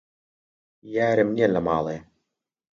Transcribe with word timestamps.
یارم 0.95 1.29
نیە 1.35 1.47
لە 1.53 1.61
ماڵێ 1.67 1.97